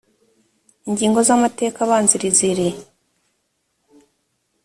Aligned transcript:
ingingo 0.87 1.19
z’amateka 1.27 1.77
abanziriza 1.85 2.43
iri 2.51 2.67